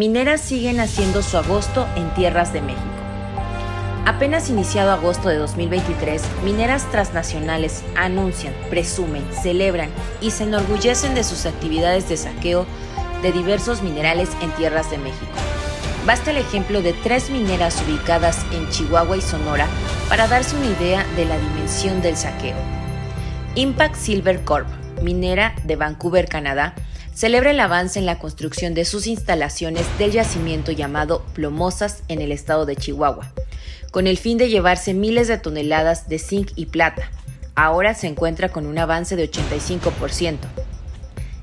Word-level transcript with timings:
mineras 0.00 0.40
siguen 0.40 0.80
haciendo 0.80 1.22
su 1.22 1.36
agosto 1.36 1.86
en 1.94 2.08
tierras 2.14 2.54
de 2.54 2.62
México. 2.62 2.88
Apenas 4.06 4.48
iniciado 4.48 4.92
agosto 4.92 5.28
de 5.28 5.36
2023, 5.36 6.22
mineras 6.42 6.90
transnacionales 6.90 7.84
anuncian, 7.96 8.54
presumen, 8.70 9.22
celebran 9.42 9.90
y 10.22 10.30
se 10.30 10.44
enorgullecen 10.44 11.14
de 11.14 11.22
sus 11.22 11.44
actividades 11.44 12.08
de 12.08 12.16
saqueo 12.16 12.64
de 13.20 13.30
diversos 13.30 13.82
minerales 13.82 14.30
en 14.40 14.50
tierras 14.52 14.90
de 14.90 14.96
México. 14.96 15.32
Basta 16.06 16.30
el 16.30 16.38
ejemplo 16.38 16.80
de 16.80 16.94
tres 16.94 17.28
mineras 17.28 17.82
ubicadas 17.86 18.38
en 18.52 18.70
Chihuahua 18.70 19.18
y 19.18 19.20
Sonora 19.20 19.66
para 20.08 20.26
darse 20.28 20.56
una 20.56 20.68
idea 20.68 21.04
de 21.14 21.26
la 21.26 21.36
dimensión 21.36 22.00
del 22.00 22.16
saqueo. 22.16 22.56
Impact 23.54 23.96
Silver 23.96 24.42
Corp, 24.44 24.66
minera 25.02 25.54
de 25.64 25.76
Vancouver, 25.76 26.26
Canadá, 26.26 26.74
celebra 27.20 27.50
el 27.50 27.60
avance 27.60 27.98
en 27.98 28.06
la 28.06 28.18
construcción 28.18 28.72
de 28.72 28.86
sus 28.86 29.06
instalaciones 29.06 29.86
del 29.98 30.10
yacimiento 30.10 30.72
llamado 30.72 31.22
Plomosas 31.34 32.02
en 32.08 32.22
el 32.22 32.32
estado 32.32 32.64
de 32.64 32.76
Chihuahua, 32.76 33.30
con 33.90 34.06
el 34.06 34.16
fin 34.16 34.38
de 34.38 34.48
llevarse 34.48 34.94
miles 34.94 35.28
de 35.28 35.36
toneladas 35.36 36.08
de 36.08 36.18
zinc 36.18 36.50
y 36.56 36.64
plata. 36.64 37.10
Ahora 37.54 37.92
se 37.92 38.06
encuentra 38.06 38.48
con 38.48 38.64
un 38.64 38.78
avance 38.78 39.16
de 39.16 39.30
85%, 39.30 40.38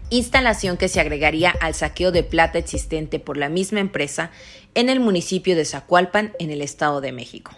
instalación 0.09 0.77
que 0.77 0.88
se 0.88 1.00
agregaría 1.00 1.52
al 1.62 1.76
saqueo 1.76 2.12
de 2.12 2.23
plata 2.23 2.58
existente 2.58 3.20
por 3.20 3.38
la 3.38 3.48
misma 3.48 3.80
empresa 3.80 4.31
en 4.73 4.89
el 4.89 5.00
municipio 5.00 5.55
de 5.55 5.64
Zacualpan, 5.64 6.34
en 6.39 6.50
el 6.50 6.64
Estado 6.64 7.02
de 7.02 7.12
México. 7.12 7.52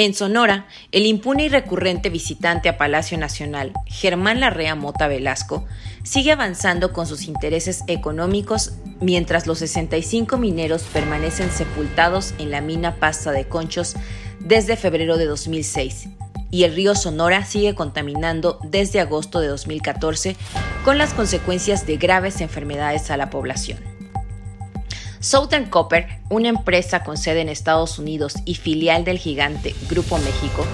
En 0.00 0.14
Sonora, 0.14 0.68
el 0.92 1.06
impune 1.06 1.46
y 1.46 1.48
recurrente 1.48 2.08
visitante 2.08 2.68
a 2.68 2.78
Palacio 2.78 3.18
Nacional, 3.18 3.72
Germán 3.84 4.38
Larrea 4.38 4.76
Mota 4.76 5.08
Velasco, 5.08 5.66
sigue 6.04 6.30
avanzando 6.30 6.92
con 6.92 7.08
sus 7.08 7.24
intereses 7.24 7.82
económicos 7.88 8.74
mientras 9.00 9.48
los 9.48 9.58
65 9.58 10.38
mineros 10.38 10.84
permanecen 10.84 11.50
sepultados 11.50 12.32
en 12.38 12.52
la 12.52 12.60
mina 12.60 12.94
Pasta 12.94 13.32
de 13.32 13.48
Conchos 13.48 13.96
desde 14.38 14.76
febrero 14.76 15.16
de 15.16 15.24
2006 15.24 16.10
y 16.52 16.62
el 16.62 16.76
río 16.76 16.94
Sonora 16.94 17.44
sigue 17.44 17.74
contaminando 17.74 18.60
desde 18.62 19.00
agosto 19.00 19.40
de 19.40 19.48
2014 19.48 20.36
con 20.84 20.96
las 20.96 21.12
consecuencias 21.12 21.88
de 21.88 21.96
graves 21.96 22.40
enfermedades 22.40 23.10
a 23.10 23.16
la 23.16 23.30
población. 23.30 23.97
Southern 25.20 25.66
Copper, 25.66 26.06
una 26.30 26.48
empresa 26.48 27.02
con 27.02 27.16
sede 27.16 27.40
en 27.40 27.48
Estados 27.48 27.98
Unidos 27.98 28.34
y 28.44 28.54
filial 28.54 29.04
del 29.04 29.18
gigante 29.18 29.74
Grupo 29.88 30.16
México, 30.18 30.64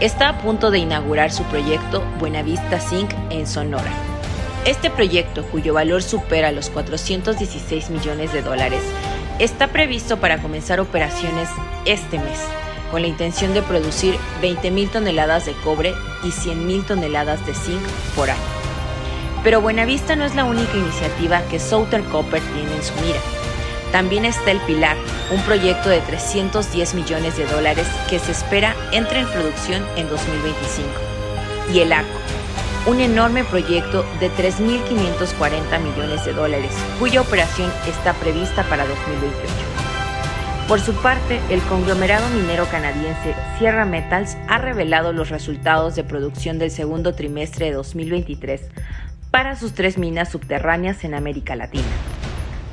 está 0.00 0.30
a 0.30 0.38
punto 0.38 0.70
de 0.70 0.78
inaugurar 0.78 1.30
su 1.30 1.42
proyecto 1.44 2.02
Buenavista 2.18 2.80
Zinc 2.80 3.10
en 3.28 3.46
Sonora. 3.46 3.92
Este 4.64 4.90
proyecto, 4.90 5.44
cuyo 5.44 5.74
valor 5.74 6.02
supera 6.02 6.50
los 6.50 6.70
416 6.70 7.90
millones 7.90 8.32
de 8.32 8.40
dólares, 8.40 8.82
está 9.38 9.68
previsto 9.68 10.18
para 10.18 10.40
comenzar 10.40 10.80
operaciones 10.80 11.48
este 11.84 12.18
mes, 12.18 12.38
con 12.90 13.02
la 13.02 13.08
intención 13.08 13.52
de 13.52 13.62
producir 13.62 14.16
20.000 14.42 14.90
toneladas 14.90 15.44
de 15.44 15.52
cobre 15.64 15.94
y 16.22 16.28
100.000 16.28 16.86
toneladas 16.86 17.44
de 17.46 17.54
zinc 17.54 17.82
por 18.16 18.30
año. 18.30 18.40
Pero 19.44 19.60
Buenavista 19.60 20.16
no 20.16 20.24
es 20.24 20.34
la 20.34 20.44
única 20.44 20.76
iniciativa 20.76 21.42
que 21.50 21.58
Southern 21.58 22.04
Copper 22.04 22.42
tiene 22.54 22.74
en 22.74 22.82
su 22.82 22.94
mira. 22.96 23.39
También 23.92 24.24
está 24.24 24.52
el 24.52 24.60
Pilar, 24.60 24.96
un 25.32 25.42
proyecto 25.42 25.88
de 25.88 26.00
310 26.00 26.94
millones 26.94 27.36
de 27.36 27.46
dólares 27.46 27.88
que 28.08 28.18
se 28.18 28.32
espera 28.32 28.76
entre 28.92 29.20
en 29.20 29.28
producción 29.28 29.84
en 29.96 30.08
2025. 30.08 30.88
Y 31.74 31.80
el 31.80 31.92
Arco, 31.92 32.08
un 32.86 33.00
enorme 33.00 33.44
proyecto 33.44 34.04
de 34.20 34.30
3.540 34.30 35.80
millones 35.80 36.24
de 36.24 36.32
dólares, 36.32 36.72
cuya 36.98 37.20
operación 37.20 37.70
está 37.88 38.12
prevista 38.14 38.62
para 38.64 38.86
2028. 38.86 39.80
Por 40.68 40.80
su 40.80 40.94
parte, 40.94 41.40
el 41.50 41.60
conglomerado 41.62 42.28
minero 42.28 42.64
canadiense 42.70 43.34
Sierra 43.58 43.84
Metals 43.84 44.36
ha 44.46 44.58
revelado 44.58 45.12
los 45.12 45.28
resultados 45.28 45.96
de 45.96 46.04
producción 46.04 46.60
del 46.60 46.70
segundo 46.70 47.12
trimestre 47.14 47.66
de 47.66 47.72
2023 47.72 48.60
para 49.32 49.56
sus 49.56 49.74
tres 49.74 49.98
minas 49.98 50.28
subterráneas 50.28 51.02
en 51.02 51.14
América 51.14 51.56
Latina. 51.56 51.88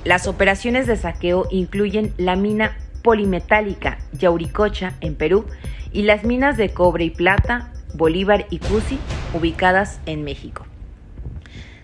Las 0.07 0.25
operaciones 0.25 0.87
de 0.87 0.95
saqueo 0.95 1.49
incluyen 1.51 2.13
la 2.15 2.37
mina 2.37 2.77
polimetálica 3.03 3.97
Yauricocha 4.13 4.93
en 5.01 5.15
Perú 5.15 5.43
y 5.91 6.03
las 6.03 6.23
minas 6.23 6.55
de 6.55 6.69
cobre 6.69 7.03
y 7.03 7.09
plata 7.09 7.73
Bolívar 7.93 8.47
y 8.49 8.59
Cusi 8.59 8.99
ubicadas 9.33 9.99
en 10.05 10.23
México. 10.23 10.65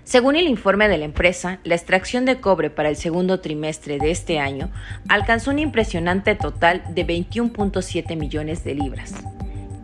Según 0.06 0.38
el 0.38 0.48
informe 0.48 0.88
de 0.88 1.00
la 1.00 1.04
empresa, 1.04 1.60
la 1.66 1.76
extracción 1.76 2.24
de 2.24 2.40
cobre 2.40 2.70
para 2.70 2.88
el 2.88 2.96
segundo 2.96 3.42
trimestre 3.42 3.98
de 3.98 4.12
este 4.12 4.40
año 4.40 4.72
alcanzó 5.10 5.52
un 5.52 5.60
impresionante 5.60 6.36
total 6.36 6.82
de 6.96 7.06
21.7 7.06 8.16
millones 8.16 8.64
de 8.64 8.76
libras. 8.76 9.16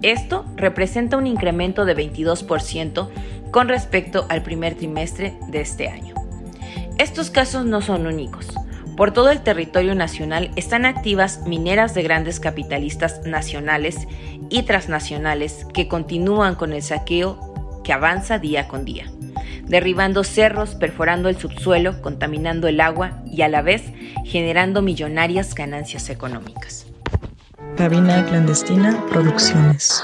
Esto 0.01 0.45
representa 0.55 1.17
un 1.17 1.27
incremento 1.27 1.83
de 1.83 1.93
22% 1.93 3.09
con 3.51 3.67
respecto 3.67 4.27
al 4.29 4.43
primer 4.43 4.75
trimestre 4.75 5.33
de 5.49 5.59
este 5.59 5.89
año. 5.89 6.18
Estos 6.99 7.31
casos 7.31 7.65
no 7.65 7.81
son 7.81 8.05
únicos. 8.05 8.45
Por 8.95 9.11
todo 9.11 9.31
el 9.31 9.41
territorio 9.41 9.95
nacional 9.95 10.51
están 10.55 10.85
activas 10.85 11.47
mineras 11.47 11.95
de 11.95 12.03
grandes 12.03 12.39
capitalistas 12.39 13.21
nacionales 13.25 14.07
y 14.49 14.63
transnacionales 14.63 15.65
que 15.73 15.87
continúan 15.87 16.55
con 16.55 16.73
el 16.73 16.83
saqueo 16.83 17.81
que 17.83 17.93
avanza 17.93 18.37
día 18.37 18.67
con 18.67 18.85
día 18.85 19.09
derribando 19.69 20.23
cerros, 20.23 20.75
perforando 20.75 21.29
el 21.29 21.37
subsuelo, 21.37 22.01
contaminando 22.01 22.67
el 22.67 22.81
agua 22.81 23.21
y 23.25 23.43
a 23.43 23.47
la 23.47 23.61
vez 23.61 23.83
generando 24.25 24.81
millonarias 24.81 25.53
ganancias 25.55 26.09
económicas. 26.09 26.87
Cabina 27.77 28.25
Clandestina 28.25 29.05
Producciones. 29.09 30.03